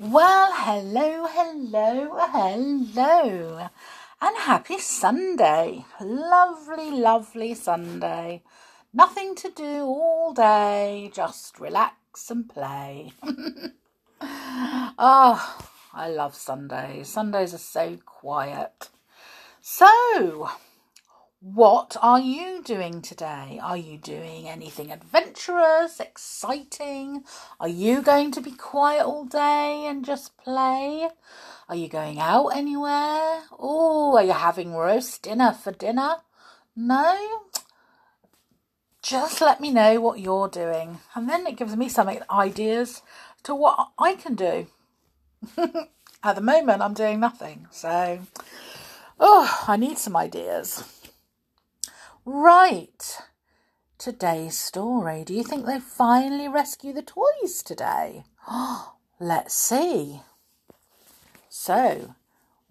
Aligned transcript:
Well, 0.00 0.50
hello, 0.52 1.28
hello, 1.30 2.18
hello, 2.18 3.68
and 4.20 4.36
happy 4.38 4.78
Sunday. 4.78 5.84
Lovely, 6.00 6.90
lovely 6.90 7.54
Sunday. 7.54 8.42
Nothing 8.92 9.36
to 9.36 9.50
do 9.50 9.84
all 9.84 10.34
day, 10.34 11.12
just 11.14 11.60
relax 11.60 12.28
and 12.28 12.48
play. 12.48 13.12
oh, 14.20 15.64
I 15.92 16.08
love 16.08 16.34
Sundays. 16.34 17.06
Sundays 17.06 17.54
are 17.54 17.58
so 17.58 17.96
quiet. 18.04 18.88
So, 19.60 20.50
what 21.44 21.94
are 22.00 22.20
you 22.20 22.62
doing 22.62 23.02
today? 23.02 23.60
Are 23.62 23.76
you 23.76 23.98
doing 23.98 24.48
anything 24.48 24.90
adventurous, 24.90 26.00
exciting? 26.00 27.22
Are 27.60 27.68
you 27.68 28.00
going 28.00 28.30
to 28.30 28.40
be 28.40 28.52
quiet 28.52 29.04
all 29.04 29.26
day 29.26 29.84
and 29.86 30.06
just 30.06 30.38
play? 30.38 31.06
Are 31.68 31.76
you 31.76 31.88
going 31.88 32.18
out 32.18 32.48
anywhere? 32.56 33.42
Oh, 33.58 34.16
are 34.16 34.24
you 34.24 34.32
having 34.32 34.72
roast 34.72 35.22
dinner 35.22 35.52
for 35.52 35.70
dinner? 35.70 36.14
No? 36.74 37.42
Just 39.02 39.42
let 39.42 39.60
me 39.60 39.70
know 39.70 40.00
what 40.00 40.20
you're 40.20 40.48
doing, 40.48 41.00
and 41.14 41.28
then 41.28 41.46
it 41.46 41.56
gives 41.56 41.76
me 41.76 41.90
some 41.90 42.10
ideas 42.30 43.02
to 43.42 43.54
what 43.54 43.88
I 43.98 44.14
can 44.14 44.34
do. 44.34 44.68
At 46.22 46.36
the 46.36 46.40
moment, 46.40 46.80
I'm 46.80 46.94
doing 46.94 47.20
nothing, 47.20 47.66
so 47.70 48.20
oh, 49.20 49.64
I 49.68 49.76
need 49.76 49.98
some 49.98 50.16
ideas. 50.16 51.03
Right. 52.26 53.18
Today's 53.98 54.58
story. 54.58 55.24
Do 55.24 55.34
you 55.34 55.44
think 55.44 55.66
they 55.66 55.78
finally 55.78 56.48
rescue 56.48 56.94
the 56.94 57.02
toys 57.02 57.62
today? 57.62 58.24
Let's 59.20 59.52
see. 59.52 60.22
So, 61.50 62.14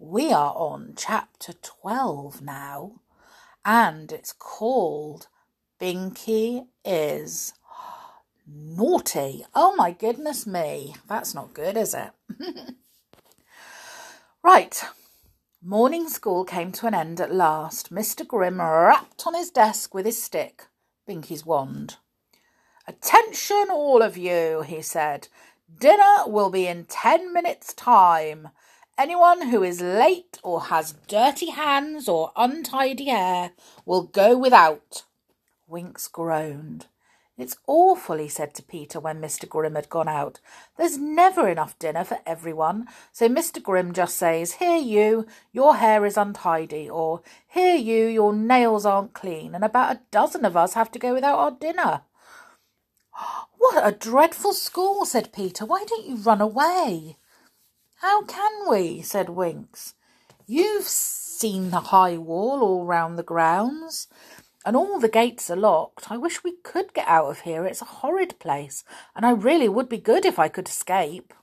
we 0.00 0.32
are 0.32 0.52
on 0.56 0.94
chapter 0.96 1.52
12 1.52 2.42
now, 2.42 3.00
and 3.64 4.10
it's 4.10 4.32
called 4.32 5.28
Binky 5.80 6.66
is 6.84 7.54
naughty. 8.46 9.44
Oh 9.54 9.76
my 9.76 9.92
goodness 9.92 10.48
me. 10.48 10.96
That's 11.06 11.32
not 11.32 11.54
good, 11.54 11.76
is 11.76 11.94
it? 11.94 12.10
right. 14.42 14.82
Morning 15.66 16.10
school 16.10 16.44
came 16.44 16.72
to 16.72 16.86
an 16.86 16.92
end 16.92 17.22
at 17.22 17.34
last. 17.34 17.90
Mr. 17.90 18.26
Grimm 18.28 18.60
rapped 18.60 19.26
on 19.26 19.32
his 19.32 19.50
desk 19.50 19.94
with 19.94 20.04
his 20.04 20.22
stick, 20.22 20.66
Binky's 21.08 21.46
wand. 21.46 21.96
Attention, 22.86 23.68
all 23.70 24.02
of 24.02 24.18
you, 24.18 24.60
he 24.60 24.82
said. 24.82 25.28
Dinner 25.80 26.24
will 26.26 26.50
be 26.50 26.66
in 26.66 26.84
ten 26.84 27.32
minutes' 27.32 27.72
time. 27.72 28.50
Anyone 28.98 29.48
who 29.48 29.62
is 29.62 29.80
late 29.80 30.38
or 30.42 30.64
has 30.64 30.96
dirty 31.08 31.48
hands 31.48 32.10
or 32.10 32.32
untidy 32.36 33.06
hair 33.06 33.52
will 33.86 34.02
go 34.02 34.36
without. 34.36 35.04
Winks 35.66 36.08
groaned. 36.08 36.88
It's 37.36 37.56
awful, 37.66 38.18
he 38.18 38.28
said 38.28 38.54
to 38.54 38.62
Peter 38.62 39.00
when 39.00 39.20
Mr. 39.20 39.48
Grimm 39.48 39.74
had 39.74 39.88
gone 39.88 40.06
out. 40.06 40.38
There's 40.76 40.96
never 40.96 41.48
enough 41.48 41.76
dinner 41.80 42.04
for 42.04 42.20
everyone, 42.24 42.86
so 43.12 43.28
Mr. 43.28 43.60
Grimm 43.60 43.92
just 43.92 44.16
says, 44.16 44.52
Here, 44.52 44.76
you, 44.76 45.26
your 45.50 45.76
hair 45.76 46.06
is 46.06 46.16
untidy, 46.16 46.88
or 46.88 47.22
Here, 47.48 47.74
you, 47.74 48.06
your 48.06 48.32
nails 48.32 48.86
aren't 48.86 49.14
clean, 49.14 49.52
and 49.54 49.64
about 49.64 49.96
a 49.96 50.00
dozen 50.12 50.44
of 50.44 50.56
us 50.56 50.74
have 50.74 50.92
to 50.92 50.98
go 51.00 51.12
without 51.12 51.38
our 51.38 51.50
dinner. 51.50 52.02
What 53.56 53.84
a 53.84 53.96
dreadful 53.96 54.52
school, 54.52 55.06
said 55.06 55.32
Peter. 55.32 55.64
Why 55.64 55.84
don't 55.88 56.06
you 56.06 56.16
run 56.16 56.42
away? 56.42 57.16
How 57.96 58.22
can 58.24 58.68
we? 58.68 59.00
said 59.00 59.30
Winks. 59.30 59.94
You've 60.46 60.84
seen 60.86 61.70
the 61.70 61.80
high 61.80 62.18
wall 62.18 62.60
all 62.60 62.84
round 62.84 63.18
the 63.18 63.22
grounds 63.22 64.06
and 64.64 64.76
all 64.76 64.98
the 64.98 65.08
gates 65.08 65.50
are 65.50 65.56
locked. 65.56 66.10
I 66.10 66.16
wish 66.16 66.42
we 66.42 66.56
could 66.62 66.94
get 66.94 67.06
out 67.06 67.26
of 67.26 67.40
here. 67.40 67.66
It's 67.66 67.82
a 67.82 67.86
horrid 67.86 68.38
place, 68.38 68.84
and 69.14 69.26
I 69.26 69.30
really 69.30 69.68
would 69.68 69.88
be 69.88 69.98
good 69.98 70.24
if 70.24 70.38
I 70.38 70.48
could 70.48 70.68
escape. 70.68 71.34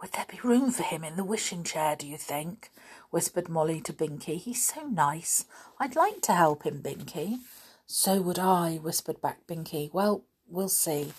Would 0.00 0.12
there 0.12 0.26
be 0.28 0.40
room 0.42 0.70
for 0.70 0.82
him 0.82 1.04
in 1.04 1.16
the 1.16 1.24
wishing 1.24 1.64
chair, 1.64 1.96
do 1.96 2.06
you 2.06 2.18
think? 2.18 2.70
whispered 3.10 3.48
Molly 3.48 3.80
to 3.82 3.92
Binky. 3.92 4.38
He's 4.38 4.64
so 4.64 4.82
nice. 4.82 5.46
I'd 5.78 5.96
like 5.96 6.20
to 6.22 6.32
help 6.32 6.64
him, 6.64 6.82
Binky. 6.82 7.38
So 7.86 8.20
would 8.20 8.38
I, 8.38 8.76
whispered 8.82 9.20
back 9.20 9.46
Binky. 9.46 9.92
Well, 9.92 10.24
we'll 10.48 10.68
see. 10.68 11.12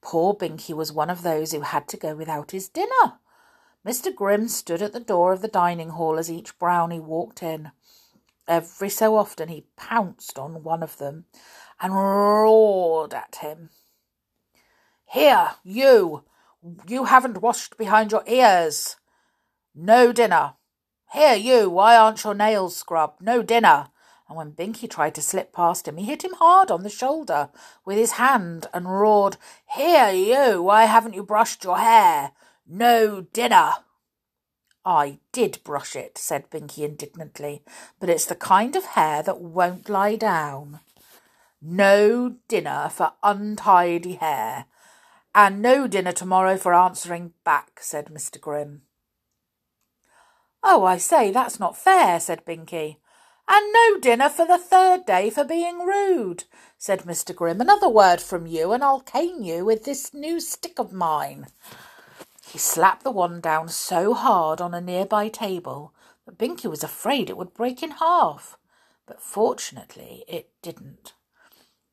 Poor 0.00 0.34
Binky 0.34 0.74
was 0.74 0.92
one 0.92 1.10
of 1.10 1.22
those 1.22 1.52
who 1.52 1.60
had 1.60 1.86
to 1.88 1.96
go 1.96 2.16
without 2.16 2.50
his 2.50 2.68
dinner. 2.68 3.20
Mr. 3.86 4.14
Grimm 4.14 4.48
stood 4.48 4.80
at 4.80 4.92
the 4.92 5.00
door 5.00 5.32
of 5.32 5.42
the 5.42 5.48
dining 5.48 5.90
hall 5.90 6.18
as 6.18 6.30
each 6.30 6.58
brownie 6.58 7.00
walked 7.00 7.42
in. 7.42 7.72
Every 8.48 8.88
so 8.88 9.16
often 9.16 9.48
he 9.48 9.66
pounced 9.76 10.38
on 10.38 10.62
one 10.62 10.82
of 10.82 10.98
them 10.98 11.26
and 11.80 11.94
roared 11.94 13.14
at 13.14 13.36
him. 13.36 13.70
Here, 15.04 15.52
you! 15.62 16.24
You 16.88 17.04
haven't 17.04 17.42
washed 17.42 17.76
behind 17.76 18.12
your 18.12 18.24
ears. 18.26 18.96
No 19.74 20.12
dinner. 20.12 20.54
Here, 21.12 21.34
you! 21.34 21.70
Why 21.70 21.96
aren't 21.96 22.24
your 22.24 22.34
nails 22.34 22.76
scrubbed? 22.76 23.20
No 23.20 23.42
dinner. 23.42 23.88
And 24.28 24.36
when 24.36 24.52
Binky 24.52 24.88
tried 24.88 25.14
to 25.16 25.22
slip 25.22 25.52
past 25.52 25.86
him, 25.86 25.98
he 25.98 26.06
hit 26.06 26.24
him 26.24 26.34
hard 26.34 26.70
on 26.70 26.82
the 26.82 26.88
shoulder 26.88 27.50
with 27.84 27.98
his 27.98 28.12
hand 28.12 28.66
and 28.72 28.90
roared, 28.90 29.36
Here, 29.74 30.10
you! 30.10 30.62
Why 30.62 30.84
haven't 30.84 31.14
you 31.14 31.22
brushed 31.22 31.64
your 31.64 31.78
hair? 31.78 32.32
No 32.66 33.20
dinner. 33.20 33.72
I 34.84 35.18
did 35.30 35.62
brush 35.64 35.94
it, 35.94 36.18
said 36.18 36.50
Binky 36.50 36.84
indignantly, 36.84 37.62
but 38.00 38.10
it's 38.10 38.26
the 38.26 38.34
kind 38.34 38.74
of 38.74 38.84
hair 38.84 39.22
that 39.22 39.40
won't 39.40 39.88
lie 39.88 40.16
down. 40.16 40.80
No 41.60 42.36
dinner 42.48 42.90
for 42.92 43.12
untidy 43.22 44.14
hair, 44.14 44.66
and 45.34 45.62
no 45.62 45.86
dinner 45.86 46.12
tomorrow 46.12 46.56
for 46.56 46.74
answering 46.74 47.32
back, 47.44 47.78
said 47.80 48.06
Mr. 48.06 48.40
Grimm. 48.40 48.82
Oh, 50.64 50.84
I 50.84 50.98
say, 50.98 51.30
that's 51.30 51.60
not 51.60 51.76
fair, 51.76 52.18
said 52.20 52.44
Binky. 52.44 52.96
And 53.48 53.72
no 53.72 53.98
dinner 53.98 54.28
for 54.28 54.46
the 54.46 54.58
third 54.58 55.04
day 55.04 55.28
for 55.30 55.44
being 55.44 55.80
rude, 55.80 56.44
said 56.78 57.02
Mr. 57.02 57.34
Grimm. 57.34 57.60
Another 57.60 57.88
word 57.88 58.20
from 58.20 58.46
you, 58.46 58.72
and 58.72 58.82
I'll 58.82 59.00
cane 59.00 59.42
you 59.42 59.64
with 59.64 59.84
this 59.84 60.14
new 60.14 60.40
stick 60.40 60.78
of 60.78 60.92
mine. 60.92 61.46
He 62.52 62.58
slapped 62.58 63.02
the 63.02 63.10
wand 63.10 63.40
down 63.40 63.70
so 63.70 64.12
hard 64.12 64.60
on 64.60 64.74
a 64.74 64.80
nearby 64.82 65.28
table 65.28 65.94
that 66.26 66.36
Binky 66.36 66.68
was 66.68 66.84
afraid 66.84 67.30
it 67.30 67.36
would 67.38 67.54
break 67.54 67.82
in 67.82 67.92
half. 67.92 68.58
But 69.06 69.22
fortunately 69.22 70.22
it 70.28 70.50
didn't. 70.60 71.14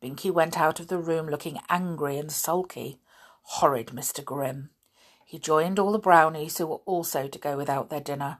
Binky 0.03 0.29
went 0.29 0.59
out 0.59 0.81
of 0.81 0.89
the 0.89 0.97
room 0.97 1.27
looking 1.27 1.61
angry 1.69 2.17
and 2.17 2.29
sulky. 2.29 2.99
Horrid 3.43 3.87
Mr. 3.87 4.23
Grimm. 4.23 4.71
He 5.23 5.39
joined 5.39 5.79
all 5.79 5.93
the 5.93 5.97
brownies 5.97 6.57
who 6.57 6.67
were 6.67 6.81
also 6.85 7.29
to 7.29 7.39
go 7.39 7.55
without 7.55 7.89
their 7.89 8.01
dinner. 8.01 8.39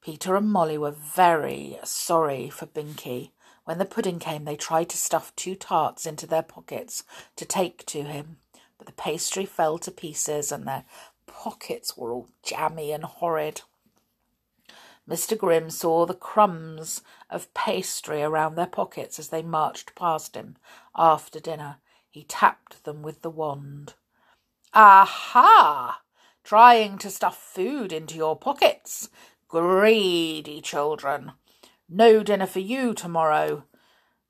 Peter 0.00 0.36
and 0.36 0.48
Molly 0.48 0.78
were 0.78 0.92
very 0.92 1.80
sorry 1.82 2.48
for 2.48 2.66
Binky. 2.66 3.32
When 3.64 3.78
the 3.78 3.84
pudding 3.84 4.20
came, 4.20 4.44
they 4.44 4.54
tried 4.54 4.88
to 4.90 4.96
stuff 4.96 5.34
two 5.34 5.56
tarts 5.56 6.06
into 6.06 6.28
their 6.28 6.44
pockets 6.44 7.02
to 7.34 7.44
take 7.44 7.84
to 7.86 8.04
him 8.04 8.36
but 8.78 8.86
the 8.86 8.92
pastry 8.92 9.44
fell 9.44 9.78
to 9.78 9.90
pieces 9.90 10.50
and 10.50 10.66
their 10.66 10.84
pockets 11.26 11.96
were 11.96 12.12
all 12.12 12.28
jammy 12.42 12.92
and 12.92 13.04
horrid. 13.04 13.62
Mr. 15.08 15.38
Grimm 15.38 15.70
saw 15.70 16.04
the 16.04 16.14
crumbs 16.14 17.02
of 17.30 17.52
pastry 17.54 18.22
around 18.22 18.54
their 18.54 18.66
pockets 18.66 19.18
as 19.18 19.28
they 19.28 19.42
marched 19.42 19.94
past 19.94 20.34
him 20.34 20.56
after 20.94 21.40
dinner. 21.40 21.76
He 22.10 22.24
tapped 22.24 22.84
them 22.84 23.02
with 23.02 23.22
the 23.22 23.30
wand. 23.30 23.94
Aha! 24.74 26.02
Trying 26.44 26.98
to 26.98 27.10
stuff 27.10 27.38
food 27.38 27.92
into 27.92 28.16
your 28.16 28.36
pockets. 28.36 29.08
Greedy 29.48 30.60
children. 30.60 31.32
No 31.88 32.22
dinner 32.22 32.46
for 32.46 32.60
you 32.60 32.92
tomorrow. 32.92 33.64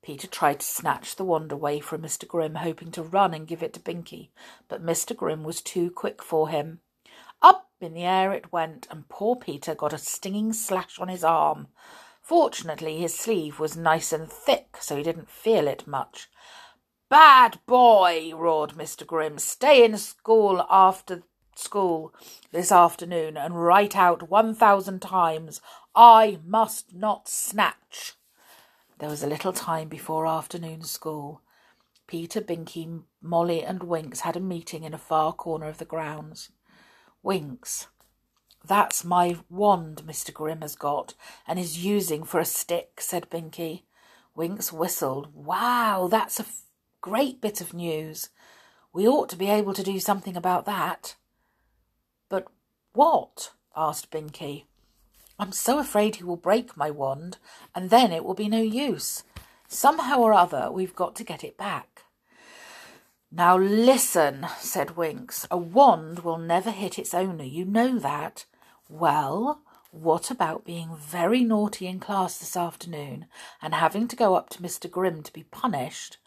Peter 0.01 0.27
tried 0.27 0.61
to 0.61 0.65
snatch 0.65 1.15
the 1.15 1.25
wand 1.25 1.51
away 1.51 1.79
from 1.79 2.01
Mr. 2.01 2.27
Grimm, 2.27 2.55
hoping 2.55 2.91
to 2.91 3.03
run 3.03 3.33
and 3.33 3.47
give 3.47 3.61
it 3.61 3.73
to 3.73 3.79
Binky, 3.79 4.29
but 4.67 4.85
Mr. 4.85 5.15
Grimm 5.15 5.43
was 5.43 5.61
too 5.61 5.91
quick 5.91 6.23
for 6.23 6.49
him. 6.49 6.79
Up 7.41 7.69
in 7.81 7.93
the 7.93 8.03
air 8.03 8.33
it 8.33 8.51
went, 8.51 8.87
and 8.89 9.09
poor 9.09 9.35
Peter 9.35 9.75
got 9.75 9.93
a 9.93 9.97
stinging 9.97 10.53
slash 10.53 10.99
on 10.99 11.07
his 11.07 11.23
arm. 11.23 11.67
Fortunately, 12.21 12.99
his 12.99 13.13
sleeve 13.13 13.59
was 13.59 13.75
nice 13.75 14.13
and 14.13 14.31
thick, 14.31 14.77
so 14.79 14.95
he 14.95 15.03
didn't 15.03 15.29
feel 15.29 15.67
it 15.67 15.87
much. 15.87 16.29
Bad 17.09 17.59
boy, 17.65 18.31
roared 18.35 18.71
Mr. 18.71 19.05
Grimm. 19.05 19.39
Stay 19.39 19.83
in 19.83 19.97
school 19.97 20.65
after 20.69 21.23
school 21.55 22.13
this 22.51 22.71
afternoon 22.71 23.35
and 23.35 23.63
write 23.63 23.95
out 23.95 24.29
one 24.29 24.55
thousand 24.55 25.01
times, 25.01 25.59
I 25.95 26.39
must 26.45 26.93
not 26.93 27.27
snatch. 27.27 28.15
There 28.99 29.09
was 29.09 29.23
a 29.23 29.27
little 29.27 29.53
time 29.53 29.87
before 29.87 30.27
afternoon 30.27 30.83
school. 30.83 31.41
Peter, 32.05 32.41
Binky, 32.41 33.03
Molly, 33.21 33.63
and 33.63 33.83
Winks 33.83 34.21
had 34.21 34.35
a 34.35 34.41
meeting 34.41 34.83
in 34.83 34.93
a 34.93 34.97
far 34.97 35.31
corner 35.31 35.67
of 35.67 35.77
the 35.77 35.85
grounds. 35.85 36.51
Winks, 37.23 37.87
that's 38.65 39.05
my 39.05 39.37
wand 39.49 40.03
Mr. 40.05 40.33
Grimm 40.33 40.61
has 40.61 40.75
got 40.75 41.13
and 41.47 41.57
is 41.57 41.83
using 41.83 42.25
for 42.25 42.41
a 42.41 42.45
stick, 42.45 42.99
said 42.99 43.29
Binky. 43.29 43.83
Winks 44.35 44.73
whistled. 44.73 45.33
Wow, 45.33 46.09
that's 46.11 46.39
a 46.39 46.43
f- 46.43 46.63
great 46.99 47.39
bit 47.39 47.61
of 47.61 47.73
news. 47.73 48.29
We 48.91 49.07
ought 49.07 49.29
to 49.29 49.37
be 49.37 49.49
able 49.49 49.73
to 49.75 49.83
do 49.83 49.99
something 49.99 50.35
about 50.35 50.65
that. 50.65 51.15
But 52.27 52.47
what? 52.93 53.51
asked 53.77 54.11
Binky. 54.11 54.65
I'm 55.39 55.53
so 55.53 55.79
afraid 55.79 56.17
he 56.17 56.23
will 56.25 56.35
break 56.35 56.75
my 56.75 56.91
wand, 56.91 57.37
and 57.73 57.89
then 57.89 58.11
it 58.11 58.25
will 58.25 58.33
be 58.33 58.49
no 58.49 58.61
use. 58.61 59.23
Somehow 59.69 60.19
or 60.19 60.33
other, 60.33 60.69
we've 60.69 60.95
got 60.95 61.15
to 61.15 61.23
get 61.23 61.45
it 61.45 61.57
back. 61.57 62.03
Now 63.31 63.57
listen, 63.57 64.47
said 64.59 64.97
Winks. 64.97 65.47
A 65.49 65.57
wand 65.57 66.19
will 66.19 66.39
never 66.39 66.71
hit 66.71 66.99
its 66.99 67.13
owner. 67.13 67.45
You 67.45 67.63
know 67.63 67.99
that. 67.99 68.45
Well, 68.89 69.61
what 69.91 70.29
about 70.29 70.65
being 70.65 70.97
very 70.97 71.43
naughty 71.43 71.87
in 71.87 71.99
class 71.99 72.37
this 72.37 72.57
afternoon 72.57 73.27
and 73.61 73.73
having 73.75 74.07
to 74.09 74.15
go 74.15 74.35
up 74.35 74.49
to 74.49 74.61
Mr. 74.61 74.91
Grimm 74.91 75.23
to 75.23 75.31
be 75.31 75.43
punished? 75.43 76.17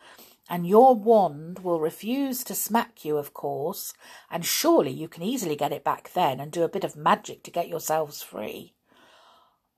And 0.49 0.67
your 0.67 0.95
wand 0.95 1.59
will 1.59 1.81
refuse 1.81 2.45
to 2.45 2.55
smack 2.55 3.05
you, 3.05 3.17
of 3.19 3.35
course, 3.35 3.93
and 4.31 4.45
surely 4.45 4.91
you 4.91 5.09
can 5.09 5.23
easily 5.23 5.57
get 5.57 5.73
it 5.73 5.85
back 5.85 6.13
then 6.15 6.41
and 6.41 6.51
do 6.51 6.63
a 6.63 6.69
bit 6.69 6.85
of 6.85 6.97
magic 6.97 7.43
to 7.43 7.51
get 7.51 7.69
yourselves 7.69 8.23
free. 8.23 8.75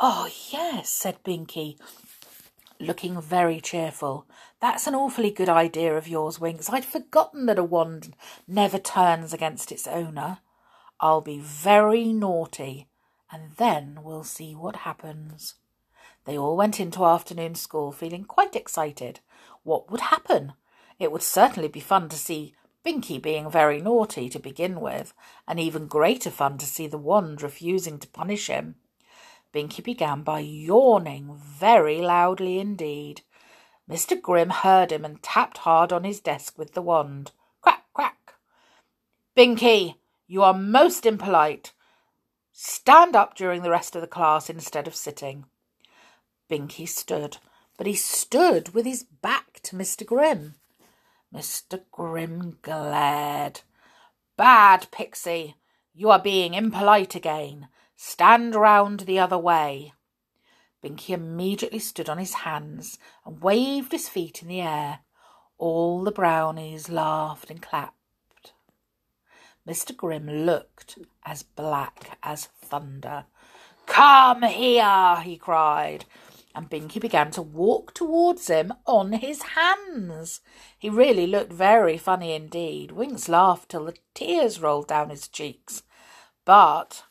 Oh, 0.06 0.28
yes, 0.50 0.90
said 0.90 1.24
Binky, 1.24 1.78
looking 2.78 3.18
very 3.22 3.58
cheerful. 3.58 4.26
That's 4.60 4.86
an 4.86 4.94
awfully 4.94 5.30
good 5.30 5.48
idea 5.48 5.96
of 5.96 6.06
yours, 6.06 6.38
Winks. 6.38 6.68
I'd 6.68 6.84
forgotten 6.84 7.46
that 7.46 7.58
a 7.58 7.64
wand 7.64 8.14
never 8.46 8.76
turns 8.78 9.32
against 9.32 9.72
its 9.72 9.86
owner. 9.86 10.40
I'll 11.00 11.22
be 11.22 11.38
very 11.38 12.12
naughty, 12.12 12.86
and 13.32 13.52
then 13.56 14.00
we'll 14.02 14.24
see 14.24 14.54
what 14.54 14.76
happens. 14.76 15.54
They 16.26 16.36
all 16.36 16.54
went 16.54 16.78
into 16.78 17.06
afternoon 17.06 17.54
school 17.54 17.90
feeling 17.90 18.26
quite 18.26 18.54
excited. 18.54 19.20
What 19.62 19.90
would 19.90 20.02
happen? 20.02 20.52
It 20.98 21.12
would 21.12 21.22
certainly 21.22 21.68
be 21.68 21.80
fun 21.80 22.10
to 22.10 22.18
see 22.18 22.54
Binky 22.84 23.22
being 23.22 23.50
very 23.50 23.80
naughty 23.80 24.28
to 24.28 24.38
begin 24.38 24.82
with, 24.82 25.14
and 25.48 25.58
even 25.58 25.86
greater 25.86 26.30
fun 26.30 26.58
to 26.58 26.66
see 26.66 26.86
the 26.86 26.98
wand 26.98 27.40
refusing 27.40 27.98
to 28.00 28.08
punish 28.08 28.48
him. 28.48 28.74
Binky 29.54 29.84
began 29.84 30.22
by 30.22 30.40
yawning 30.40 31.36
very 31.36 32.00
loudly 32.00 32.58
indeed. 32.58 33.22
Mr. 33.88 34.20
Grimm 34.20 34.50
heard 34.50 34.90
him 34.90 35.04
and 35.04 35.22
tapped 35.22 35.58
hard 35.58 35.92
on 35.92 36.02
his 36.02 36.18
desk 36.18 36.58
with 36.58 36.74
the 36.74 36.82
wand. 36.82 37.30
Crack, 37.60 37.84
crack. 37.94 38.34
Binky, 39.36 39.94
you 40.26 40.42
are 40.42 40.54
most 40.54 41.06
impolite. 41.06 41.72
Stand 42.52 43.14
up 43.14 43.36
during 43.36 43.62
the 43.62 43.70
rest 43.70 43.94
of 43.94 44.00
the 44.00 44.08
class 44.08 44.50
instead 44.50 44.88
of 44.88 44.96
sitting. 44.96 45.44
Binky 46.50 46.88
stood, 46.88 47.36
but 47.76 47.86
he 47.86 47.94
stood 47.94 48.74
with 48.74 48.84
his 48.84 49.04
back 49.04 49.60
to 49.62 49.76
Mr. 49.76 50.04
Grimm. 50.04 50.56
Mr. 51.32 51.80
Grimm 51.92 52.58
glared. 52.62 53.60
Bad, 54.36 54.88
Pixie. 54.90 55.54
You 55.94 56.10
are 56.10 56.18
being 56.18 56.54
impolite 56.54 57.14
again. 57.14 57.68
Stand 58.06 58.54
round 58.54 59.00
the 59.00 59.18
other 59.18 59.38
way. 59.38 59.94
Binky 60.82 61.14
immediately 61.14 61.78
stood 61.78 62.10
on 62.10 62.18
his 62.18 62.34
hands 62.34 62.98
and 63.24 63.42
waved 63.42 63.92
his 63.92 64.10
feet 64.10 64.42
in 64.42 64.46
the 64.48 64.60
air. 64.60 65.00
All 65.56 66.04
the 66.04 66.12
brownies 66.12 66.90
laughed 66.90 67.50
and 67.50 67.62
clapped. 67.62 68.52
Mr. 69.66 69.96
Grimm 69.96 70.28
looked 70.28 70.98
as 71.24 71.42
black 71.42 72.18
as 72.22 72.44
thunder. 72.44 73.24
Come 73.86 74.42
here, 74.42 75.16
he 75.22 75.38
cried, 75.38 76.04
and 76.54 76.68
Binky 76.68 77.00
began 77.00 77.30
to 77.32 77.42
walk 77.42 77.94
towards 77.94 78.48
him 78.48 78.74
on 78.86 79.14
his 79.14 79.42
hands. 79.56 80.42
He 80.78 80.90
really 80.90 81.26
looked 81.26 81.54
very 81.54 81.96
funny 81.96 82.34
indeed. 82.34 82.92
Winks 82.92 83.30
laughed 83.30 83.70
till 83.70 83.86
the 83.86 83.96
tears 84.12 84.60
rolled 84.60 84.88
down 84.88 85.08
his 85.08 85.26
cheeks. 85.26 85.82
But 86.44 87.04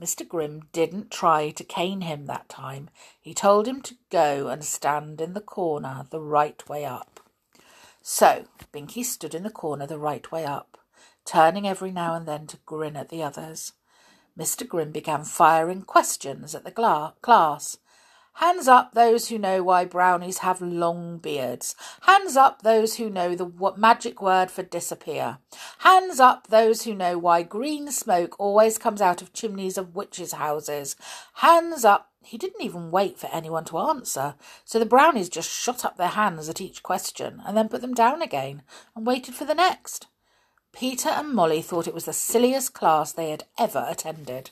Mr. 0.00 0.26
Grimm 0.26 0.62
didn't 0.72 1.10
try 1.10 1.50
to 1.50 1.62
cane 1.62 2.00
him 2.00 2.26
that 2.26 2.48
time. 2.48 2.88
He 3.20 3.34
told 3.34 3.68
him 3.68 3.82
to 3.82 3.96
go 4.10 4.48
and 4.48 4.64
stand 4.64 5.20
in 5.20 5.34
the 5.34 5.40
corner 5.40 6.06
the 6.08 6.20
right 6.20 6.66
way 6.68 6.84
up. 6.84 7.20
So 8.00 8.46
Binky 8.72 9.04
stood 9.04 9.34
in 9.34 9.42
the 9.42 9.50
corner 9.50 9.86
the 9.86 9.98
right 9.98 10.30
way 10.32 10.46
up, 10.46 10.78
turning 11.26 11.68
every 11.68 11.90
now 11.90 12.14
and 12.14 12.26
then 12.26 12.46
to 12.46 12.56
grin 12.64 12.96
at 12.96 13.10
the 13.10 13.22
others. 13.22 13.74
Mr. 14.38 14.66
Grimm 14.66 14.90
began 14.90 15.24
firing 15.24 15.82
questions 15.82 16.54
at 16.54 16.64
the 16.64 16.70
gla- 16.70 17.14
class. 17.20 17.76
Hands 18.34 18.66
up 18.68 18.94
those 18.94 19.28
who 19.28 19.38
know 19.38 19.62
why 19.62 19.84
brownies 19.84 20.38
have 20.38 20.62
long 20.62 21.18
beards. 21.18 21.74
Hands 22.02 22.36
up 22.36 22.62
those 22.62 22.96
who 22.96 23.10
know 23.10 23.34
the 23.34 23.52
magic 23.76 24.22
word 24.22 24.50
for 24.50 24.62
disappear. 24.62 25.38
Hands 25.80 26.18
up 26.18 26.46
those 26.46 26.82
who 26.82 26.94
know 26.94 27.18
why 27.18 27.42
green 27.42 27.90
smoke 27.90 28.38
always 28.38 28.78
comes 28.78 29.02
out 29.02 29.20
of 29.20 29.32
chimneys 29.32 29.76
of 29.76 29.94
witches' 29.94 30.32
houses. 30.32 30.96
Hands 31.34 31.84
up. 31.84 32.10
He 32.22 32.38
didn't 32.38 32.62
even 32.62 32.90
wait 32.90 33.18
for 33.18 33.28
anyone 33.32 33.64
to 33.66 33.78
answer, 33.78 34.34
so 34.64 34.78
the 34.78 34.86
brownies 34.86 35.30
just 35.30 35.50
shot 35.50 35.84
up 35.84 35.96
their 35.96 36.08
hands 36.08 36.48
at 36.50 36.60
each 36.60 36.82
question 36.82 37.42
and 37.46 37.56
then 37.56 37.68
put 37.68 37.80
them 37.80 37.94
down 37.94 38.20
again 38.20 38.62
and 38.94 39.06
waited 39.06 39.34
for 39.34 39.46
the 39.46 39.54
next. 39.54 40.06
Peter 40.72 41.08
and 41.08 41.34
Molly 41.34 41.62
thought 41.62 41.88
it 41.88 41.94
was 41.94 42.04
the 42.04 42.12
silliest 42.12 42.74
class 42.74 43.10
they 43.10 43.30
had 43.30 43.44
ever 43.58 43.86
attended. 43.88 44.50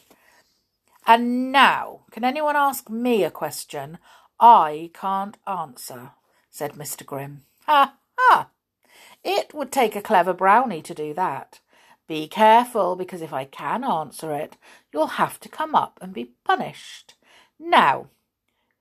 And 1.08 1.50
now, 1.50 2.00
can 2.10 2.22
anyone 2.22 2.54
ask 2.54 2.90
me 2.90 3.24
a 3.24 3.30
question 3.30 3.96
I 4.38 4.90
can't 4.92 5.38
answer? 5.46 6.10
said 6.50 6.74
Mr. 6.74 7.06
Grimm. 7.06 7.44
Ha, 7.64 7.94
ha! 8.18 8.50
It 9.24 9.54
would 9.54 9.72
take 9.72 9.96
a 9.96 10.02
clever 10.02 10.34
brownie 10.34 10.82
to 10.82 10.92
do 10.92 11.14
that. 11.14 11.60
Be 12.06 12.28
careful, 12.28 12.94
because 12.94 13.22
if 13.22 13.32
I 13.32 13.46
can 13.46 13.84
answer 13.84 14.34
it, 14.34 14.58
you'll 14.92 15.16
have 15.16 15.40
to 15.40 15.48
come 15.48 15.74
up 15.74 15.98
and 16.02 16.12
be 16.12 16.34
punished. 16.44 17.14
Now, 17.58 18.08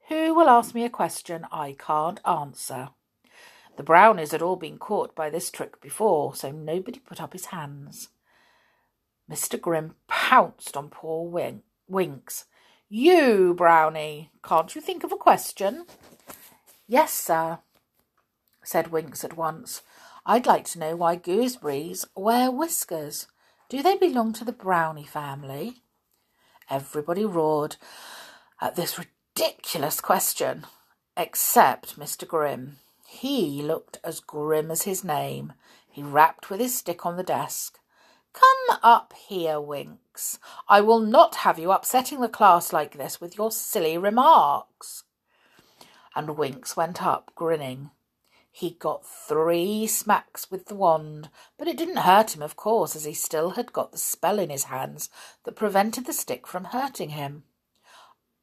who 0.09 0.33
will 0.35 0.49
ask 0.49 0.75
me 0.75 0.83
a 0.83 0.89
question 0.89 1.47
I 1.49 1.77
can't 1.79 2.19
answer? 2.27 2.89
The 3.77 3.83
brownies 3.83 4.31
had 4.31 4.41
all 4.41 4.57
been 4.57 4.79
caught 4.79 5.15
by 5.15 5.29
this 5.29 5.49
trick 5.49 5.79
before, 5.79 6.35
so 6.35 6.51
nobody 6.51 6.99
put 6.99 7.21
up 7.21 7.31
his 7.31 7.45
hands. 7.45 8.09
Mr. 9.31 9.59
Grimm 9.59 9.95
pounced 10.07 10.75
on 10.75 10.89
poor 10.89 11.29
Wink 11.29 11.63
Winks. 11.87 12.45
You, 12.89 13.53
Brownie, 13.53 14.31
can't 14.43 14.73
you 14.73 14.81
think 14.81 15.03
of 15.03 15.11
a 15.11 15.17
question? 15.17 15.85
Yes, 16.87 17.13
sir, 17.13 17.59
said 18.63 18.91
Winks 18.91 19.23
at 19.23 19.35
once. 19.37 19.81
I'd 20.25 20.45
like 20.45 20.65
to 20.65 20.79
know 20.79 20.95
why 20.95 21.15
gooseberries 21.15 22.05
wear 22.15 22.51
whiskers. 22.51 23.27
Do 23.69 23.81
they 23.81 23.97
belong 23.97 24.33
to 24.33 24.45
the 24.45 24.51
Brownie 24.51 25.05
family? 25.05 25.81
Everybody 26.69 27.25
roared 27.25 27.77
at 28.61 28.75
this 28.75 28.99
ridiculous 28.99 30.01
question, 30.01 30.65
except 31.15 31.99
Mr. 31.99 32.27
Grimm. 32.27 32.77
He 33.07 33.61
looked 33.61 33.99
as 34.03 34.19
grim 34.19 34.69
as 34.69 34.83
his 34.83 35.03
name. 35.03 35.53
He 35.89 36.03
rapped 36.03 36.49
with 36.49 36.59
his 36.59 36.77
stick 36.77 37.05
on 37.05 37.15
the 37.15 37.23
desk. 37.23 37.79
Come 38.33 38.79
up 38.83 39.13
here, 39.13 39.59
I 40.67 40.81
will 40.81 40.99
not 40.99 41.35
have 41.35 41.59
you 41.59 41.71
upsetting 41.71 42.21
the 42.21 42.29
class 42.29 42.73
like 42.73 42.97
this 42.97 43.21
with 43.21 43.37
your 43.37 43.51
silly 43.51 43.97
remarks. 43.97 45.03
And 46.15 46.37
Winks 46.37 46.75
went 46.75 47.01
up, 47.03 47.31
grinning. 47.35 47.91
He 48.51 48.71
got 48.71 49.05
three 49.05 49.85
smacks 49.85 50.49
with 50.49 50.65
the 50.65 50.75
wand, 50.75 51.29
but 51.57 51.67
it 51.67 51.77
didn't 51.77 51.97
hurt 51.97 52.35
him, 52.35 52.41
of 52.41 52.55
course, 52.55 52.95
as 52.95 53.05
he 53.05 53.13
still 53.13 53.51
had 53.51 53.71
got 53.71 53.91
the 53.91 53.97
spell 53.99 54.39
in 54.39 54.49
his 54.49 54.65
hands 54.65 55.09
that 55.43 55.55
prevented 55.55 56.05
the 56.05 56.13
stick 56.13 56.47
from 56.47 56.65
hurting 56.65 57.09
him. 57.09 57.43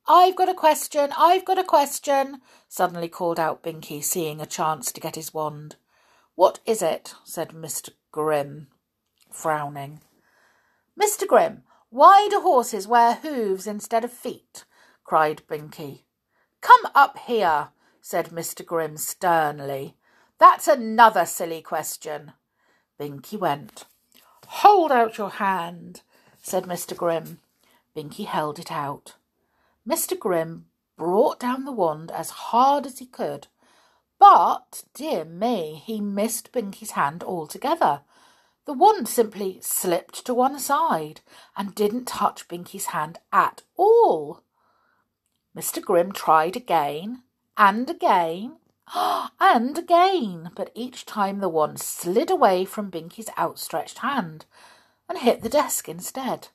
I've 0.06 0.36
got 0.36 0.48
a 0.48 0.54
question, 0.54 1.12
I've 1.18 1.44
got 1.44 1.58
a 1.58 1.64
question, 1.64 2.42
suddenly 2.68 3.08
called 3.08 3.40
out 3.40 3.62
Binky, 3.62 4.04
seeing 4.04 4.40
a 4.40 4.46
chance 4.46 4.92
to 4.92 5.00
get 5.00 5.16
his 5.16 5.34
wand. 5.34 5.76
What 6.36 6.60
is 6.64 6.82
it? 6.82 7.14
said 7.24 7.48
Mr. 7.48 7.90
Grimm 8.12 8.68
frowning. 9.34 10.00
Mr. 11.00 11.26
Grimm, 11.26 11.62
why 11.90 12.28
do 12.30 12.40
horses 12.40 12.86
wear 12.86 13.14
hooves 13.14 13.66
instead 13.66 14.04
of 14.04 14.12
feet? 14.12 14.64
cried 15.04 15.42
Binky. 15.48 16.02
Come 16.60 16.82
up 16.94 17.18
here, 17.18 17.68
said 18.00 18.30
Mr. 18.30 18.64
Grimm 18.64 18.96
sternly. 18.96 19.96
That's 20.38 20.68
another 20.68 21.26
silly 21.26 21.62
question. 21.62 22.32
Binky 22.98 23.38
went. 23.38 23.84
Hold 24.46 24.92
out 24.92 25.18
your 25.18 25.30
hand, 25.30 26.02
said 26.42 26.64
Mr. 26.64 26.96
Grimm. 26.96 27.40
Binky 27.96 28.26
held 28.26 28.58
it 28.58 28.70
out. 28.70 29.14
Mr. 29.88 30.18
Grimm 30.18 30.66
brought 30.96 31.40
down 31.40 31.64
the 31.64 31.72
wand 31.72 32.10
as 32.10 32.30
hard 32.30 32.86
as 32.86 32.98
he 32.98 33.06
could, 33.06 33.48
But, 34.18 34.84
dear 34.94 35.24
me, 35.24 35.82
he 35.84 36.00
missed 36.00 36.52
Binky's 36.52 36.92
hand 36.92 37.22
altogether. 37.22 38.02
The 38.66 38.72
wand 38.72 39.08
simply 39.08 39.58
slipped 39.60 40.24
to 40.24 40.34
one 40.34 40.58
side 40.58 41.20
and 41.56 41.74
didn't 41.74 42.06
touch 42.06 42.48
Binky's 42.48 42.86
hand 42.86 43.18
at 43.32 43.62
all. 43.76 44.42
Mr. 45.56 45.82
Grimm 45.82 46.12
tried 46.12 46.56
again 46.56 47.22
and 47.56 47.88
again 47.90 48.56
and 49.40 49.78
again, 49.78 50.50
but 50.54 50.70
each 50.74 51.06
time 51.06 51.40
the 51.40 51.48
wand 51.48 51.80
slid 51.80 52.30
away 52.30 52.64
from 52.64 52.90
Binky's 52.90 53.30
outstretched 53.38 53.98
hand 53.98 54.46
and 55.08 55.18
hit 55.18 55.42
the 55.42 55.48
desk 55.48 55.88
instead. 55.88 56.48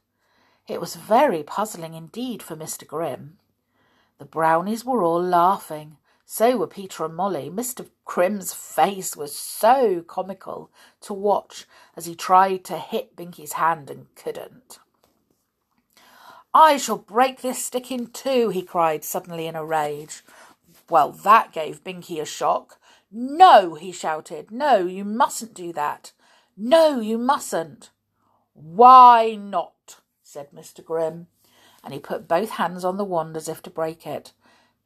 It 0.67 0.81
was 0.81 0.95
very 0.95 1.43
puzzling 1.43 1.93
indeed 1.93 2.43
for 2.43 2.55
Mr. 2.55 2.85
Grimm. 2.85 3.37
The 4.17 4.25
brownies 4.25 4.85
were 4.85 5.03
all 5.03 5.21
laughing. 5.21 5.97
So 6.31 6.57
were 6.57 6.67
Peter 6.67 7.03
and 7.05 7.15
Molly. 7.15 7.49
Mr. 7.49 7.89
Grimm's 8.05 8.53
face 8.53 9.17
was 9.17 9.35
so 9.35 10.03
comical 10.03 10.69
to 11.01 11.11
watch 11.11 11.65
as 11.97 12.05
he 12.05 12.13
tried 12.13 12.63
to 12.65 12.77
hit 12.77 13.15
Binky's 13.15 13.53
hand 13.53 13.89
and 13.89 14.13
couldn't. 14.13 14.77
I 16.53 16.77
shall 16.77 16.99
break 16.99 17.41
this 17.41 17.65
stick 17.65 17.91
in 17.91 18.11
two, 18.11 18.49
he 18.49 18.61
cried 18.61 19.03
suddenly 19.03 19.47
in 19.47 19.55
a 19.55 19.65
rage. 19.65 20.21
Well, 20.87 21.11
that 21.11 21.51
gave 21.51 21.83
Binky 21.83 22.21
a 22.21 22.25
shock. 22.25 22.79
No, 23.11 23.73
he 23.73 23.91
shouted. 23.91 24.51
No, 24.51 24.85
you 24.85 25.03
mustn't 25.03 25.55
do 25.55 25.73
that. 25.73 26.11
No, 26.55 26.99
you 26.99 27.17
mustn't. 27.17 27.89
Why 28.53 29.33
not? 29.33 29.97
said 30.21 30.51
Mr. 30.51 30.85
Grimm, 30.85 31.25
and 31.83 31.91
he 31.91 31.99
put 31.99 32.27
both 32.27 32.51
hands 32.51 32.85
on 32.85 32.97
the 32.97 33.03
wand 33.03 33.35
as 33.35 33.49
if 33.49 33.63
to 33.63 33.71
break 33.71 34.05
it. 34.05 34.33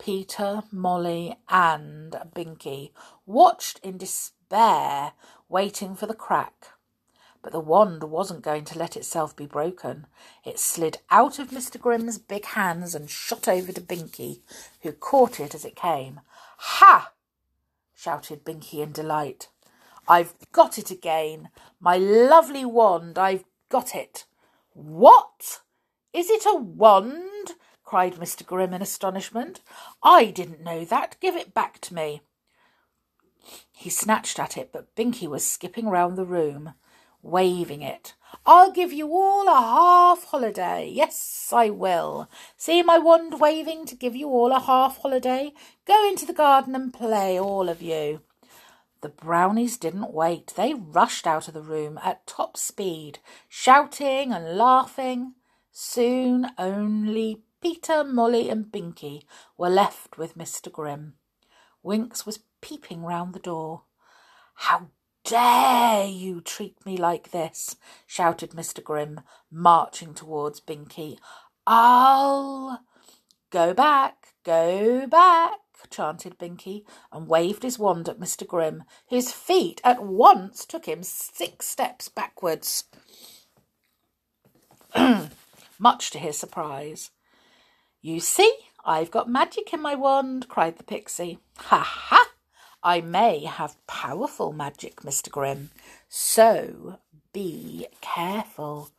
Peter, 0.03 0.63
Molly, 0.69 1.37
and 1.47 2.11
Binky 2.35 2.91
watched 3.25 3.79
in 3.79 3.97
despair, 3.97 5.13
waiting 5.47 5.95
for 5.95 6.07
the 6.07 6.13
crack. 6.13 6.73
But 7.41 7.53
the 7.53 7.61
wand 7.61 8.03
wasn't 8.03 8.43
going 8.43 8.65
to 8.65 8.77
let 8.77 8.97
itself 8.97 9.33
be 9.33 9.45
broken. 9.45 10.07
It 10.43 10.59
slid 10.59 10.97
out 11.09 11.39
of 11.39 11.51
Mr. 11.51 11.79
Grimm's 11.79 12.17
big 12.17 12.43
hands 12.47 12.93
and 12.93 13.09
shot 13.09 13.47
over 13.47 13.71
to 13.71 13.79
Binky, 13.79 14.41
who 14.81 14.91
caught 14.91 15.39
it 15.39 15.55
as 15.55 15.63
it 15.63 15.77
came. 15.77 16.19
Ha! 16.57 17.13
shouted 17.95 18.43
Binky 18.43 18.83
in 18.83 18.91
delight. 18.91 19.47
I've 20.05 20.33
got 20.51 20.77
it 20.77 20.91
again. 20.91 21.47
My 21.79 21.95
lovely 21.95 22.65
wand, 22.65 23.17
I've 23.17 23.45
got 23.69 23.95
it. 23.95 24.25
What? 24.73 25.61
Is 26.11 26.29
it 26.29 26.45
a 26.45 26.57
wand? 26.57 27.53
Cried 27.93 28.15
Mr. 28.15 28.43
Grimm 28.43 28.73
in 28.73 28.81
astonishment. 28.81 29.61
I 30.01 30.31
didn't 30.31 30.63
know 30.63 30.83
that. 30.83 31.15
Give 31.19 31.35
it 31.35 31.53
back 31.53 31.79
to 31.81 31.93
me. 31.93 32.21
He 33.71 33.91
snatched 33.91 34.39
at 34.39 34.57
it, 34.57 34.71
but 34.73 34.95
Binky 34.95 35.27
was 35.27 35.45
skipping 35.45 35.87
round 35.87 36.17
the 36.17 36.25
room 36.25 36.73
waving 37.21 37.83
it. 37.83 38.15
I'll 38.47 38.71
give 38.71 38.91
you 38.91 39.09
all 39.09 39.47
a 39.47 39.61
half 39.61 40.23
holiday. 40.23 40.89
Yes, 40.91 41.51
I 41.53 41.69
will. 41.69 42.31
See 42.57 42.81
my 42.81 42.97
wand 42.97 43.39
waving 43.39 43.85
to 43.85 43.95
give 43.95 44.15
you 44.15 44.27
all 44.27 44.51
a 44.51 44.59
half 44.59 44.97
holiday? 44.97 45.53
Go 45.85 46.07
into 46.07 46.25
the 46.25 46.33
garden 46.33 46.73
and 46.73 46.91
play, 46.91 47.39
all 47.39 47.69
of 47.69 47.79
you. 47.79 48.21
The 49.01 49.09
brownies 49.09 49.77
didn't 49.77 50.11
wait. 50.11 50.53
They 50.55 50.73
rushed 50.73 51.27
out 51.27 51.47
of 51.47 51.53
the 51.53 51.61
room 51.61 51.99
at 52.03 52.25
top 52.25 52.57
speed, 52.57 53.19
shouting 53.47 54.33
and 54.33 54.57
laughing. 54.57 55.35
Soon 55.71 56.47
only 56.57 57.43
Peter, 57.63 58.03
Molly, 58.03 58.49
and 58.49 58.65
Binky 58.65 59.23
were 59.57 59.69
left 59.69 60.17
with 60.17 60.37
Mr. 60.37 60.69
Grimm. 60.69 61.13
Winks 61.81 62.25
was 62.25 62.43
peeping 62.59 63.03
round 63.03 63.33
the 63.33 63.39
door. 63.39 63.83
How 64.55 64.87
dare 65.23 66.05
you 66.05 66.41
treat 66.41 66.85
me 66.85 66.97
like 66.97 67.31
this? 67.31 67.77
shouted 68.05 68.49
Mr. 68.51 68.83
Grimm, 68.83 69.21
marching 69.49 70.13
towards 70.13 70.59
Binky. 70.59 71.19
I'll 71.65 72.81
go 73.49 73.73
back, 73.73 74.33
go 74.43 75.07
back, 75.07 75.59
chanted 75.89 76.37
Binky, 76.37 76.83
and 77.13 77.29
waved 77.29 77.63
his 77.63 77.79
wand 77.79 78.09
at 78.09 78.19
Mr. 78.19 78.45
Grimm. 78.45 78.83
His 79.07 79.31
feet 79.31 79.79
at 79.85 80.03
once 80.03 80.65
took 80.65 80.85
him 80.85 81.01
six 81.01 81.69
steps 81.69 82.09
backwards, 82.09 82.83
much 85.79 86.11
to 86.11 86.19
his 86.19 86.37
surprise. 86.37 87.11
You 88.05 88.19
see, 88.19 88.53
I've 88.83 89.11
got 89.11 89.29
magic 89.29 89.73
in 89.73 89.81
my 89.81 89.95
wand, 89.95 90.49
cried 90.49 90.77
the 90.77 90.83
pixie. 90.83 91.39
Ha 91.55 91.79
ha! 91.79 92.27
I 92.83 92.99
may 92.99 93.45
have 93.45 93.77
powerful 93.87 94.51
magic, 94.51 95.03
Mr. 95.03 95.31
Grimm, 95.31 95.71
so 96.09 96.99
be 97.31 97.87
careful. 98.01 98.89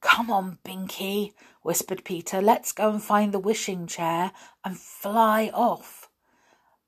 Come 0.00 0.32
on, 0.32 0.58
Binky, 0.64 1.34
whispered 1.62 2.02
Peter. 2.04 2.42
Let's 2.42 2.72
go 2.72 2.90
and 2.90 3.00
find 3.00 3.32
the 3.32 3.38
wishing 3.38 3.86
chair 3.86 4.32
and 4.64 4.76
fly 4.76 5.52
off. 5.54 6.08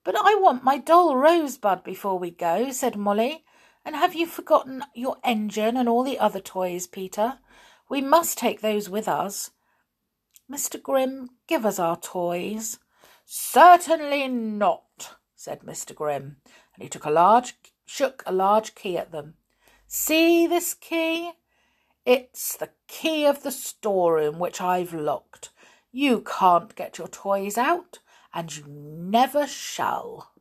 But 0.02 0.16
I 0.16 0.34
want 0.34 0.64
my 0.64 0.78
doll 0.78 1.16
Rosebud 1.16 1.84
before 1.84 2.18
we 2.18 2.32
go, 2.32 2.72
said 2.72 2.96
Molly. 2.96 3.44
And 3.84 3.94
have 3.94 4.16
you 4.16 4.26
forgotten 4.26 4.82
your 4.96 5.18
engine 5.22 5.76
and 5.76 5.88
all 5.88 6.02
the 6.02 6.18
other 6.18 6.40
toys, 6.40 6.88
Peter? 6.88 7.38
We 7.88 8.00
must 8.00 8.36
take 8.36 8.62
those 8.62 8.90
with 8.90 9.06
us. 9.06 9.52
Mr. 10.50 10.80
Grimm, 10.80 11.30
give 11.46 11.64
us 11.64 11.78
our 11.78 11.96
toys. 11.96 12.78
Certainly 13.24 14.28
not, 14.28 15.16
said 15.34 15.60
Mr. 15.62 15.94
Grimm, 15.94 16.36
and 16.74 16.82
he 16.82 16.88
took 16.88 17.04
a 17.04 17.10
large 17.10 17.54
shook 17.86 18.22
a 18.26 18.32
large 18.32 18.74
key 18.74 18.96
at 18.98 19.12
them. 19.12 19.34
See 19.86 20.46
this 20.46 20.74
key? 20.74 21.32
It's 22.04 22.56
the 22.56 22.70
key 22.88 23.24
of 23.24 23.42
the 23.42 23.52
storeroom 23.52 24.38
which 24.38 24.60
I've 24.60 24.92
locked. 24.92 25.50
You 25.92 26.20
can't 26.20 26.74
get 26.74 26.98
your 26.98 27.08
toys 27.08 27.56
out, 27.56 28.00
and 28.32 28.54
you 28.54 28.64
never 28.66 29.46
shall. 29.46 30.32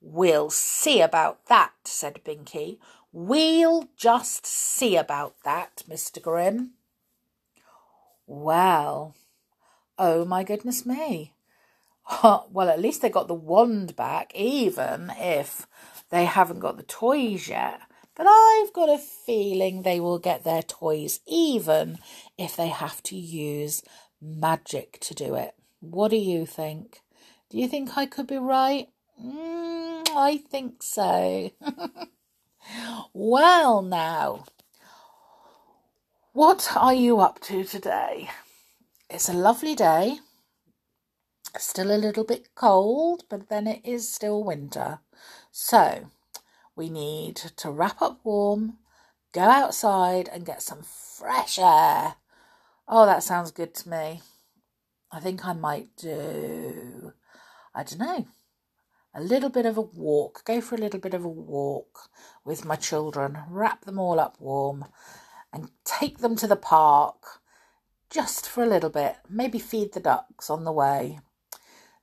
We'll 0.00 0.50
see 0.50 1.00
about 1.00 1.46
that, 1.46 1.72
said 1.84 2.20
Binky. 2.24 2.78
We'll 3.12 3.88
just 3.96 4.44
see 4.44 4.96
about 4.96 5.36
that, 5.44 5.82
Mr. 5.88 6.20
Grimm. 6.20 6.72
Well, 8.26 9.14
oh 9.98 10.24
my 10.24 10.44
goodness 10.44 10.84
me 10.84 11.34
well, 12.22 12.68
at 12.68 12.80
least 12.80 13.02
they 13.02 13.08
got 13.08 13.28
the 13.28 13.34
wand 13.34 13.96
back, 13.96 14.32
even 14.34 15.12
if 15.16 15.66
they 16.10 16.24
haven't 16.24 16.60
got 16.60 16.76
the 16.76 16.82
toys 16.82 17.48
yet. 17.48 17.80
But 18.14 18.26
I've 18.28 18.72
got 18.72 18.88
a 18.88 18.98
feeling 18.98 19.82
they 19.82 20.00
will 20.00 20.18
get 20.18 20.44
their 20.44 20.62
toys, 20.62 21.20
even 21.26 21.98
if 22.38 22.56
they 22.56 22.68
have 22.68 23.02
to 23.04 23.16
use 23.16 23.82
magic 24.20 24.98
to 25.00 25.14
do 25.14 25.34
it. 25.34 25.54
What 25.80 26.10
do 26.10 26.16
you 26.16 26.46
think? 26.46 27.00
Do 27.50 27.58
you 27.58 27.68
think 27.68 27.96
I 27.96 28.06
could 28.06 28.26
be 28.26 28.36
right? 28.36 28.88
Mm, 29.22 30.08
I 30.14 30.42
think 30.48 30.82
so. 30.82 31.50
well, 33.12 33.82
now, 33.82 34.44
what 36.34 36.76
are 36.76 36.92
you 36.92 37.20
up 37.20 37.38
to 37.38 37.62
today? 37.62 38.28
It's 39.08 39.28
a 39.28 39.32
lovely 39.32 39.76
day. 39.76 40.18
Still 41.56 41.92
a 41.92 41.96
little 41.96 42.24
bit 42.24 42.48
cold, 42.56 43.22
but 43.30 43.48
then 43.48 43.68
it 43.68 43.80
is 43.84 44.12
still 44.12 44.42
winter. 44.42 44.98
So 45.52 46.10
we 46.74 46.90
need 46.90 47.36
to 47.36 47.70
wrap 47.70 48.02
up 48.02 48.18
warm, 48.24 48.78
go 49.32 49.42
outside 49.42 50.28
and 50.32 50.44
get 50.44 50.60
some 50.60 50.82
fresh 50.82 51.56
air. 51.56 52.16
Oh, 52.88 53.06
that 53.06 53.22
sounds 53.22 53.52
good 53.52 53.72
to 53.76 53.88
me. 53.88 54.20
I 55.12 55.20
think 55.20 55.46
I 55.46 55.52
might 55.52 55.96
do, 55.96 57.12
I 57.72 57.84
don't 57.84 58.00
know, 58.00 58.26
a 59.14 59.22
little 59.22 59.50
bit 59.50 59.66
of 59.66 59.76
a 59.76 59.82
walk. 59.82 60.44
Go 60.44 60.60
for 60.60 60.74
a 60.74 60.78
little 60.78 60.98
bit 60.98 61.14
of 61.14 61.24
a 61.24 61.28
walk 61.28 62.10
with 62.44 62.64
my 62.64 62.74
children, 62.74 63.38
wrap 63.48 63.84
them 63.84 64.00
all 64.00 64.18
up 64.18 64.40
warm, 64.40 64.86
and 65.54 65.70
take 65.84 66.18
them 66.18 66.36
to 66.36 66.46
the 66.46 66.56
park 66.56 67.40
just 68.10 68.46
for 68.48 68.62
a 68.62 68.68
little 68.68 68.90
bit. 68.90 69.16
Maybe 69.30 69.58
feed 69.58 69.94
the 69.94 70.00
ducks 70.00 70.50
on 70.50 70.64
the 70.64 70.72
way 70.72 71.20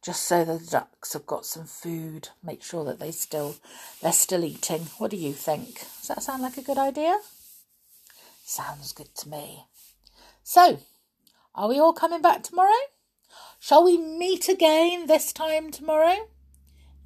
just 0.02 0.24
so 0.24 0.44
the 0.44 0.58
ducks 0.58 1.14
have 1.14 1.26
got 1.26 1.46
some 1.46 1.66
food. 1.66 2.30
Make 2.44 2.64
sure 2.64 2.84
that 2.86 3.00
they 3.00 3.12
still 3.12 3.56
they're 4.02 4.12
still 4.12 4.44
eating. 4.44 4.88
What 4.98 5.12
do 5.12 5.18
you 5.18 5.34
think? 5.34 5.76
Does 5.76 6.08
that 6.08 6.24
sound 6.24 6.42
like 6.42 6.58
a 6.58 6.64
good 6.64 6.78
idea? 6.78 7.20
Sounds 8.44 8.94
good 8.94 9.14
to 9.16 9.30
me. 9.30 9.66
So, 10.44 10.80
are 11.54 11.70
we 11.70 11.80
all 11.80 11.94
coming 11.94 12.22
back 12.22 12.44
tomorrow? 12.44 12.72
Shall 13.60 13.84
we 13.84 13.98
meet 13.98 14.50
again 14.50 15.06
this 15.06 15.32
time 15.32 15.72
tomorrow? 15.72 16.28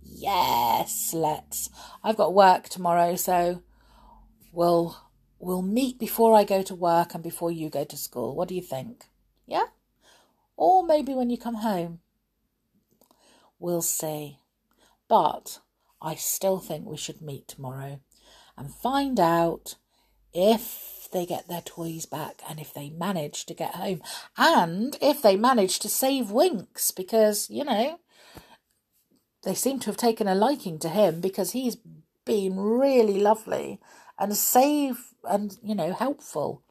Yes, 0.01 1.13
let's. 1.13 1.69
I've 2.01 2.15
got 2.15 2.33
work 2.33 2.69
tomorrow, 2.69 3.17
so 3.17 3.61
we'll 4.53 5.04
we'll 5.39 5.61
meet 5.61 5.99
before 5.99 6.35
I 6.35 6.43
go 6.43 6.61
to 6.63 6.75
work 6.75 7.13
and 7.13 7.23
before 7.23 7.51
you 7.51 7.69
go 7.69 7.83
to 7.83 7.97
school. 7.97 8.35
What 8.35 8.47
do 8.47 8.55
you 8.55 8.61
think? 8.61 9.05
Yeah? 9.45 9.65
Or 10.57 10.85
maybe 10.85 11.13
when 11.13 11.29
you 11.29 11.37
come 11.37 11.55
home. 11.55 11.99
We'll 13.59 13.81
see. 13.81 14.39
But 15.07 15.59
I 16.01 16.15
still 16.15 16.59
think 16.59 16.85
we 16.85 16.97
should 16.97 17.21
meet 17.21 17.47
tomorrow 17.47 17.99
and 18.57 18.73
find 18.73 19.19
out 19.19 19.75
if 20.33 21.07
they 21.11 21.25
get 21.25 21.47
their 21.47 21.61
toys 21.61 22.05
back 22.05 22.41
and 22.49 22.59
if 22.59 22.73
they 22.73 22.89
manage 22.89 23.45
to 23.45 23.53
get 23.53 23.75
home 23.75 24.01
and 24.37 24.97
if 25.01 25.21
they 25.21 25.35
manage 25.35 25.79
to 25.79 25.89
save 25.89 26.31
Winks 26.31 26.91
because, 26.91 27.49
you 27.49 27.63
know, 27.63 27.99
they 29.43 29.53
seem 29.53 29.79
to 29.79 29.85
have 29.85 29.97
taken 29.97 30.27
a 30.27 30.35
liking 30.35 30.79
to 30.79 30.89
him 30.89 31.21
because 31.21 31.51
he's 31.51 31.77
been 32.25 32.59
really 32.59 33.19
lovely 33.19 33.79
and 34.19 34.35
safe 34.35 35.13
and, 35.23 35.57
you 35.63 35.75
know, 35.75 35.93
helpful. 35.93 36.61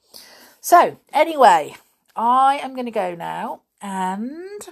So, 0.60 0.98
anyway, 1.12 1.76
I 2.16 2.58
am 2.62 2.74
going 2.74 2.86
to 2.86 2.90
go 2.90 3.14
now 3.14 3.62
and 3.80 4.68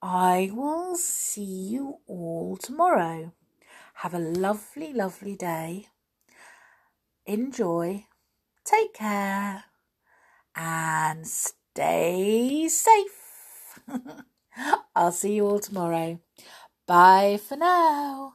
I 0.00 0.50
will 0.52 0.96
see 0.96 1.42
you 1.42 1.98
all 2.06 2.56
tomorrow. 2.56 3.32
Have 3.94 4.14
a 4.14 4.18
lovely, 4.18 4.92
lovely 4.92 5.36
day. 5.36 5.86
Enjoy. 7.26 8.06
Take 8.64 8.94
care. 8.94 9.64
And 10.56 11.26
stay 11.26 12.68
safe. 12.68 13.78
I'll 14.94 15.12
see 15.12 15.34
you 15.36 15.46
all 15.46 15.58
tomorrow. 15.60 16.20
Bye 16.86 17.38
for 17.48 17.56
now. 17.56 18.34